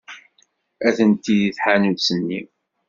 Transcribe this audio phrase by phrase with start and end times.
[0.87, 2.41] Atenti deg tḥanut-nni.